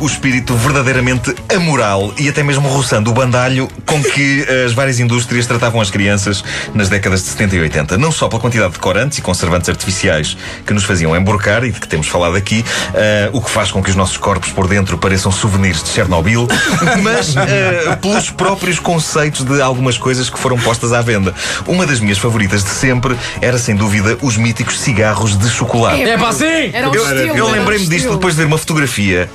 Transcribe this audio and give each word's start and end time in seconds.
O 0.00 0.06
espírito 0.06 0.54
verdadeiramente 0.54 1.34
amoral 1.54 2.12
e 2.18 2.28
até 2.28 2.42
mesmo 2.42 2.68
roçando 2.68 3.10
o 3.10 3.14
bandalho 3.14 3.68
com 3.84 4.02
que 4.02 4.46
as 4.64 4.72
várias 4.72 5.00
indústrias 5.00 5.46
tratavam 5.46 5.80
as 5.80 5.90
crianças 5.90 6.44
nas 6.74 6.88
décadas 6.88 7.22
de 7.22 7.28
70 7.28 7.56
e 7.56 7.60
80. 7.60 7.98
Não 7.98 8.12
só 8.12 8.28
pela 8.28 8.40
quantidade 8.40 8.72
de 8.72 8.78
corantes 8.78 9.18
e 9.18 9.22
conservantes 9.22 9.68
artificiais 9.68 10.36
que 10.66 10.72
nos 10.74 10.84
faziam 10.84 11.16
emborcar 11.16 11.64
e 11.64 11.70
de 11.70 11.80
que 11.80 11.88
temos 11.88 12.08
falado 12.08 12.36
aqui, 12.36 12.64
eh, 12.94 13.30
o 13.32 13.40
que 13.40 13.50
faz 13.50 13.70
com 13.70 13.82
que 13.82 13.90
os 13.90 13.96
nossos 13.96 14.16
corpos 14.16 14.50
por 14.50 14.66
dentro 14.66 14.98
pareçam 14.98 15.30
souvenirs 15.32 15.82
de 15.82 15.90
Chernobyl, 15.90 16.46
mas 17.02 17.36
eh, 17.36 17.96
pelos 18.00 18.30
próprios 18.30 18.78
conceitos 18.78 19.44
de 19.44 19.60
algumas 19.60 19.96
coisas 19.96 20.28
que 20.28 20.38
foram 20.38 20.58
postas 20.58 20.92
à 20.92 21.00
venda. 21.00 21.34
Uma 21.66 21.86
das 21.86 22.00
minhas 22.00 22.18
favoritas 22.18 22.62
de 22.62 22.70
sempre 22.70 23.16
era, 23.40 23.58
sem 23.58 23.74
dúvida, 23.74 24.18
os 24.22 24.36
míticos 24.36 24.80
cigarros 24.80 25.36
de 25.38 25.48
chocolate. 25.48 26.02
É 26.02 26.16
para 26.16 26.28
assim! 26.28 26.70
Era 26.72 26.88
um 26.88 26.94
Eu, 26.94 27.02
estilo, 27.02 27.20
eu 27.20 27.34
era 27.34 27.44
um 27.44 27.50
lembrei-me 27.50 27.86
disto 27.86 28.10
depois 28.10 28.34
de 28.34 28.40
ver 28.40 28.46
uma 28.46 28.58
fotografia 28.58 29.28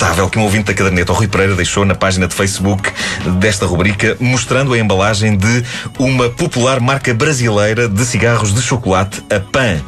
notável 0.00 0.30
que 0.30 0.38
um 0.38 0.44
ouvinte 0.44 0.64
da 0.64 0.72
caderneta, 0.72 1.12
o 1.12 1.14
Rui 1.14 1.28
Pereira, 1.28 1.54
deixou 1.54 1.84
na 1.84 1.94
página 1.94 2.26
de 2.26 2.34
Facebook 2.34 2.90
desta 3.38 3.66
rubrica, 3.66 4.16
mostrando 4.18 4.72
a 4.72 4.78
embalagem 4.78 5.36
de 5.36 5.62
uma 5.98 6.30
popular 6.30 6.80
marca 6.80 7.12
brasileira 7.12 7.86
de 7.86 8.02
cigarros 8.06 8.54
de 8.54 8.62
chocolate, 8.62 9.22
a 9.28 9.38
Pan. 9.38 9.78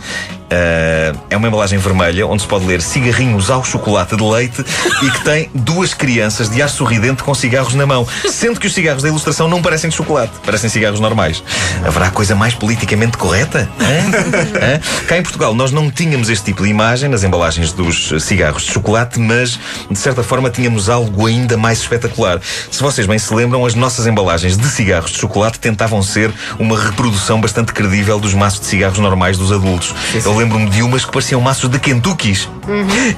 Ah, 0.53 1.15
é 1.31 1.37
uma 1.37 1.49
embalagem 1.49 1.79
vermelha 1.79 2.27
onde 2.27 2.43
se 2.43 2.49
pode 2.49 2.67
ler 2.67 2.83
cigarrinhos 2.83 3.51
ao 3.51 3.65
chocolate 3.65 4.15
de 4.15 4.23
leite 4.23 4.63
e 5.03 5.11
que 5.11 5.25
tem 5.25 5.51
duas 5.55 5.95
crianças 5.95 6.51
de 6.51 6.61
ar 6.61 6.69
sorridente 6.69 7.23
com 7.23 7.35
cigarros 7.35 7.73
na 7.73 7.87
mão. 7.87 8.07
Sendo 8.29 8.61
que 8.61 8.67
os 8.67 8.75
cigarros 8.75 9.03
da 9.03 9.09
ilustração 9.09 9.49
não 9.49 9.63
parecem 9.63 9.89
de 9.89 9.97
chocolate, 9.97 10.33
parecem 10.45 10.69
cigarros 10.69 11.01
normais. 11.01 11.43
Haverá 11.87 12.11
coisa 12.11 12.35
mais 12.35 12.55
politicamente 12.55 13.17
correta? 13.17 13.69
Hã? 13.81 14.77
Hã? 14.77 15.07
Cá 15.07 15.17
em 15.17 15.23
Portugal 15.23 15.55
nós 15.55 15.73
não 15.73 15.91
tínhamos 15.91 16.29
este 16.29 16.45
tipo 16.47 16.65
de 16.65 16.69
imagem 16.69 17.09
nas 17.09 17.25
embalagens 17.25 17.73
dos 17.73 18.13
cigarros 18.23 18.65
de 18.65 18.73
chocolate, 18.73 19.19
mas 19.19 19.59
de 19.91 19.99
certa 19.99 20.23
forma 20.23 20.51
tínhamos 20.51 20.91
algo 20.91 21.27
ainda 21.27 21.57
mais 21.57 21.81
espetacular. 21.81 22.41
Se 22.71 22.83
vocês 22.83 23.07
bem 23.07 23.19
se 23.19 23.33
lembram, 23.33 23.65
as 23.65 23.75
nossas 23.75 24.07
embalagens 24.07 24.59
de 24.59 24.67
cigarros 24.69 25.13
de 25.13 25.19
chocolate 25.19 25.59
tentavam 25.59 26.03
ser 26.03 26.31
uma 26.59 26.79
reprodução 26.79 27.41
bastante 27.41 27.73
credível 27.73 28.21
dos 28.21 28.35
maços 28.35 28.61
de 28.61 28.67
cigarros 28.67 28.99
normais 28.99 29.39
dos 29.39 29.51
adultos. 29.51 29.95
Eu 30.25 30.42
lembro-me 30.43 30.69
de 30.69 30.83
umas 30.83 31.05
que 31.05 31.13
pareciam 31.13 31.41
maços 31.41 31.71
de 31.71 31.79
Kentuckys. 31.79 32.49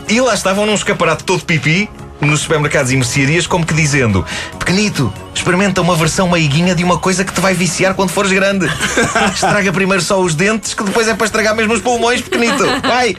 E 0.09 0.21
lá 0.21 0.35
estavam 0.35 0.67
num 0.67 0.75
escaparate 0.75 1.25
todo 1.25 1.43
pipi. 1.43 1.89
Nos 2.21 2.41
supermercados 2.41 2.93
e 2.93 2.97
mercearias, 2.97 3.47
como 3.47 3.67
que 3.67 3.75
dizendo: 3.75 4.25
Pequenito, 4.65 5.13
experimenta 5.35 5.83
uma 5.83 5.95
versão 5.95 6.27
meiguinha 6.27 6.75
de 6.75 6.83
uma 6.83 6.97
coisa 6.97 7.23
que 7.23 7.31
te 7.31 7.39
vai 7.39 7.53
viciar 7.53 7.93
quando 7.93 8.09
fores 8.09 8.33
grande. 8.33 8.67
Estraga 9.35 9.71
primeiro 9.75 10.03
só 10.03 10.19
os 10.19 10.35
dentes, 10.35 10.73
que 10.73 10.83
depois 10.83 11.07
é 11.07 11.13
para 11.13 11.27
estragar 11.27 11.55
mesmo 11.55 11.75
os 11.75 11.83
pulmões, 11.83 12.23
pequenito. 12.23 12.65
Vai! 12.83 13.15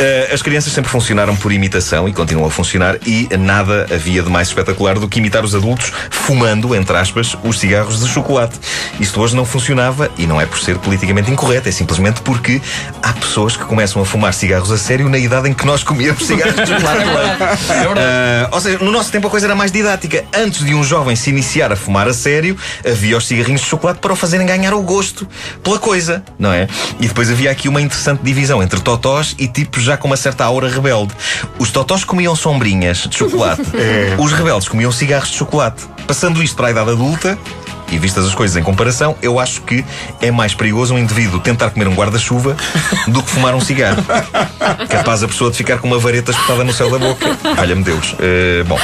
Eh, 0.00 0.30
as 0.32 0.40
crianças 0.40 0.72
sempre 0.72 0.90
funcionaram 0.90 1.36
por 1.36 1.52
imitação 1.52 2.08
e 2.08 2.12
continuam 2.14 2.46
a 2.46 2.50
funcionar, 2.50 2.96
e 3.06 3.28
nada 3.36 3.86
havia 3.92 4.22
de 4.22 4.30
mais 4.30 4.48
espetacular 4.48 4.98
do 4.98 5.06
que 5.06 5.18
imitar 5.18 5.44
os 5.44 5.54
adultos 5.54 5.92
fumando, 6.10 6.74
entre 6.74 6.96
aspas, 6.96 7.36
os 7.44 7.58
cigarros 7.58 8.00
de 8.00 8.08
chocolate. 8.08 8.58
Isto 8.98 9.20
hoje 9.20 9.36
não 9.36 9.44
funcionava 9.44 10.10
e 10.16 10.26
não 10.26 10.40
é 10.40 10.46
por 10.46 10.58
ser 10.58 10.78
politicamente 10.78 11.30
incorreto, 11.30 11.68
é 11.68 11.72
simplesmente 11.72 12.22
porque 12.22 12.62
há 13.02 13.12
pessoas 13.12 13.58
que 13.58 13.64
começam 13.64 14.00
a 14.00 14.06
fumar 14.06 14.32
cigarros 14.32 14.72
a 14.72 14.78
sério 14.78 15.06
na 15.10 15.18
idade 15.18 15.50
em 15.50 15.52
que 15.52 15.66
nós 15.66 15.82
comíamos 15.82 16.26
cigarros 16.26 16.54
de 16.54 16.66
chocolate. 16.66 16.98
Ah, 17.98 18.48
ou 18.52 18.60
seja, 18.60 18.78
no 18.78 18.90
nosso 18.90 19.10
tempo 19.10 19.26
a 19.26 19.30
coisa 19.30 19.46
era 19.46 19.54
mais 19.54 19.72
didática. 19.72 20.24
Antes 20.34 20.64
de 20.64 20.74
um 20.74 20.77
jovem 20.82 21.16
se 21.16 21.30
iniciar 21.30 21.72
a 21.72 21.76
fumar 21.76 22.08
a 22.08 22.14
sério, 22.14 22.56
havia 22.86 23.16
os 23.16 23.26
cigarrinhos 23.26 23.62
de 23.62 23.66
chocolate 23.66 24.00
para 24.00 24.12
o 24.12 24.16
fazerem 24.16 24.46
ganhar 24.46 24.74
o 24.74 24.82
gosto 24.82 25.26
pela 25.62 25.78
coisa, 25.78 26.22
não 26.38 26.52
é? 26.52 26.68
E 27.00 27.08
depois 27.08 27.30
havia 27.30 27.50
aqui 27.50 27.68
uma 27.68 27.80
interessante 27.80 28.22
divisão 28.22 28.62
entre 28.62 28.80
totós 28.80 29.34
e 29.38 29.46
tipos 29.48 29.82
já 29.82 29.96
com 29.96 30.06
uma 30.06 30.16
certa 30.16 30.44
aura 30.44 30.68
rebelde. 30.68 31.12
Os 31.58 31.70
totós 31.70 32.04
comiam 32.04 32.34
sombrinhas 32.34 32.98
de 32.98 33.16
chocolate. 33.16 33.62
Os 34.18 34.32
rebeldes 34.32 34.68
comiam 34.68 34.90
cigarros 34.90 35.28
de 35.28 35.36
chocolate. 35.36 35.84
Passando 36.06 36.42
isto 36.42 36.56
para 36.56 36.68
a 36.68 36.70
idade 36.70 36.90
adulta, 36.90 37.38
e 37.90 37.98
vistas 37.98 38.26
as 38.26 38.34
coisas 38.34 38.56
em 38.56 38.62
comparação, 38.62 39.16
eu 39.22 39.38
acho 39.38 39.62
que 39.62 39.84
é 40.20 40.30
mais 40.30 40.54
perigoso 40.54 40.94
um 40.94 40.98
indivíduo 40.98 41.40
tentar 41.40 41.70
comer 41.70 41.88
um 41.88 41.94
guarda-chuva 41.94 42.56
do 43.08 43.22
que 43.22 43.30
fumar 43.30 43.54
um 43.54 43.60
cigarro. 43.60 44.04
Capaz 44.88 45.22
a 45.22 45.28
pessoa 45.28 45.50
de 45.50 45.56
ficar 45.56 45.78
com 45.78 45.86
uma 45.86 45.98
vareta 45.98 46.30
espetada 46.30 46.64
no 46.64 46.72
céu 46.72 46.90
da 46.90 46.98
boca. 46.98 47.36
Valha-me 47.56 47.82
Deus. 47.82 48.14
Eh, 48.20 48.64
bom, 48.66 48.78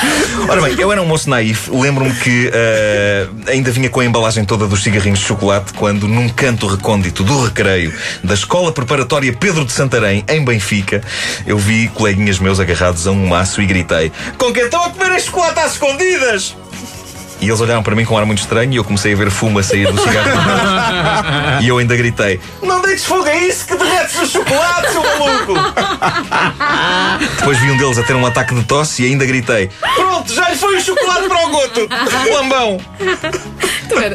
ora 0.48 0.60
bem, 0.62 0.74
eu 0.78 0.90
era 0.90 1.02
um 1.02 1.06
moço 1.06 1.28
naif. 1.28 1.70
Lembro-me 1.70 2.14
que 2.14 2.50
eh, 2.52 3.28
ainda 3.48 3.70
vinha 3.70 3.90
com 3.90 4.00
a 4.00 4.04
embalagem 4.04 4.44
toda 4.44 4.66
dos 4.66 4.82
cigarrinhos 4.82 5.18
de 5.18 5.26
chocolate 5.26 5.72
quando, 5.74 6.08
num 6.08 6.28
canto 6.28 6.66
recôndito 6.66 7.22
do 7.22 7.44
recreio 7.44 7.92
da 8.22 8.34
Escola 8.34 8.72
Preparatória 8.72 9.32
Pedro 9.32 9.64
de 9.64 9.72
Santarém, 9.72 10.24
em 10.28 10.44
Benfica, 10.44 11.02
eu 11.46 11.58
vi 11.58 11.88
coleguinhas 11.88 12.38
meus 12.38 12.60
agarrados 12.60 13.06
a 13.06 13.10
um 13.10 13.26
maço 13.26 13.60
e 13.60 13.66
gritei: 13.66 14.12
Com 14.38 14.52
que 14.52 14.60
estão 14.60 14.84
a 14.84 14.90
comer 14.90 15.12
este 15.16 15.26
chocolate 15.26 15.60
às 15.60 15.72
escondidas? 15.72 16.56
E 17.44 17.48
eles 17.48 17.60
olharam 17.60 17.82
para 17.82 17.94
mim 17.94 18.06
com 18.06 18.14
um 18.14 18.18
ar 18.18 18.24
muito 18.24 18.38
estranho 18.38 18.72
e 18.72 18.76
eu 18.76 18.84
comecei 18.84 19.12
a 19.12 19.16
ver 19.16 19.30
fumo 19.30 19.58
a 19.58 19.62
sair 19.62 19.86
do 19.92 20.00
cigarro. 20.00 20.30
e 21.62 21.68
eu 21.68 21.78
ainda 21.78 21.96
gritei: 21.96 22.40
Não 22.62 22.80
deites 22.82 23.04
fogo 23.04 23.24
a 23.24 23.34
isso 23.36 23.66
que 23.66 23.76
derretes 23.76 24.20
o 24.20 24.26
chocolate, 24.26 24.92
seu 24.92 25.02
maluco! 25.02 25.54
Depois 27.38 27.58
vi 27.58 27.70
um 27.70 27.76
deles 27.76 27.98
a 27.98 28.02
ter 28.02 28.14
um 28.14 28.26
ataque 28.26 28.54
de 28.54 28.62
tosse 28.64 29.02
e 29.02 29.06
ainda 29.06 29.24
gritei: 29.24 29.70
Pronto, 29.96 30.32
já 30.32 30.48
lhe 30.48 30.56
foi 30.56 30.76
o 30.76 30.80
chocolate 30.80 31.28
para 31.28 31.46
o 31.46 31.50
goto! 31.50 31.88
Lambão! 32.32 32.80
Tu, 33.86 33.98
era, 33.98 34.14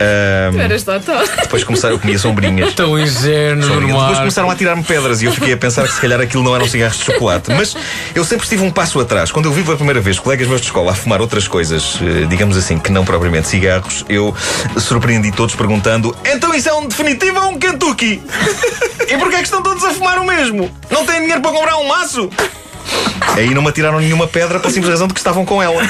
Ahm, 0.50 0.54
tu 0.54 0.60
eras 0.62 0.84
totó. 0.84 1.24
depois 1.42 1.64
começaram, 1.64 1.94
eu 1.94 2.00
comia 2.00 2.18
sombrinhas. 2.18 2.74
Tão 2.74 2.98
ingênuo, 2.98 3.68
Sombrinhas. 3.68 4.00
Depois 4.00 4.18
começaram 4.18 4.50
a 4.50 4.56
tirar-me 4.56 4.84
pedras 4.84 5.22
e 5.22 5.26
eu 5.26 5.32
fiquei 5.32 5.54
a 5.54 5.58
pensar 5.58 5.84
que 5.88 5.94
se 5.94 6.02
calhar 6.02 6.20
aquilo 6.20 6.42
não 6.42 6.56
eram 6.56 6.68
cigarros 6.68 6.98
de 6.98 7.04
chocolate. 7.04 7.52
Mas 7.54 7.76
eu 8.16 8.26
sempre 8.26 8.46
estive 8.46 8.64
um 8.64 8.72
passo 8.72 9.00
atrás. 9.00 9.32
Quando 9.32 9.46
eu 9.46 9.52
vi 9.54 9.62
pela 9.62 9.76
primeira 9.76 10.02
vez 10.02 10.18
colegas 10.18 10.48
meus 10.48 10.62
de 10.62 10.66
escola 10.68 10.92
a 10.94 10.96
fumar 10.96 11.22
outras 11.22 11.48
coisas, 11.48 12.00
eh, 12.02 12.26
digamos 12.28 12.58
assim, 12.58 12.80
que 12.80 12.92
não 12.92 13.06
propriamente 13.06 13.48
cigarros, 13.48 14.04
eu 14.10 14.36
surpreendi 14.76 15.32
todos 15.32 15.54
perguntando: 15.54 16.16
Então 16.26 16.52
isso 16.56 16.68
é 16.68 16.74
um 16.74 16.88
definitivo 16.88 17.29
ou 17.38 17.52
um 17.52 17.60
Kentucky? 17.60 18.22
e 19.08 19.18
porquê 19.18 19.36
é 19.36 19.40
que 19.40 19.46
estão 19.46 19.62
todos 19.62 19.84
a 19.84 19.92
fumar 19.92 20.20
o 20.20 20.26
mesmo? 20.26 20.70
Não 20.90 21.06
têm 21.06 21.22
dinheiro 21.22 21.42
para 21.42 21.52
comprar 21.52 21.78
um 21.78 21.88
maço? 21.88 22.30
Aí 23.36 23.54
não 23.54 23.62
me 23.62 23.70
atiraram 23.70 24.00
nenhuma 24.00 24.28
pedra 24.28 24.60
pela 24.60 24.74
simples 24.74 24.92
razão 24.92 25.08
de 25.08 25.14
que 25.14 25.20
estavam 25.20 25.46
com 25.46 25.62
ela. 25.62 25.82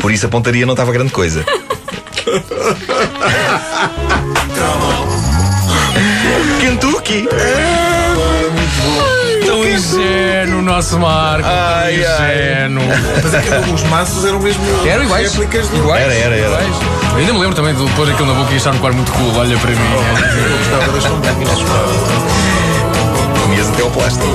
Por 0.00 0.12
isso 0.12 0.26
a 0.26 0.28
pontaria 0.28 0.66
não 0.66 0.74
estava 0.74 0.92
grande 0.92 1.10
coisa. 1.10 1.44
Kentucky! 6.60 7.28
Nosso 10.64 10.98
Marco. 10.98 11.46
Ai, 11.48 12.04
ai. 12.04 12.34
ingênuo. 12.34 12.82
Mas 13.22 13.34
é 13.34 13.40
que 13.40 13.70
os 13.72 13.82
maços 13.84 14.24
eram 14.24 14.40
mesmo 14.40 14.62
Eram 14.86 15.04
iguais. 15.04 15.32
réplicas 15.32 15.68
do. 15.68 15.76
Iguais. 15.76 16.02
Era, 16.04 16.14
era, 16.14 16.34
era. 16.36 16.46
Iguais. 16.46 16.76
Eu 17.12 17.18
ainda 17.18 17.32
me 17.32 17.38
lembro 17.40 17.54
também 17.54 17.74
de 17.74 17.90
pôr 17.92 18.08
aquilo 18.10 18.26
na 18.26 18.34
boca 18.34 18.52
e 18.52 18.56
achar 18.56 18.74
um 18.74 18.78
quarto 18.78 18.96
muito 18.96 19.12
cool. 19.12 19.36
Olha 19.36 19.56
para 19.58 19.70
mim. 19.70 19.76
Eu 19.76 20.58
gostava 20.58 20.92
das 20.92 21.02
sombrinhas. 21.04 21.58
Comias 23.42 23.68
até 23.68 23.82
ao 23.82 23.90
plástico. 23.90 24.26